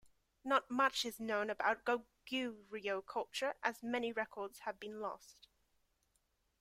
Not 0.43 0.71
much 0.71 1.05
is 1.05 1.19
known 1.19 1.51
about 1.51 1.85
Goguryeo 1.85 3.05
culture, 3.05 3.53
as 3.61 3.83
many 3.83 4.11
records 4.11 4.57
have 4.61 4.79
been 4.79 4.99
lost. 4.99 5.47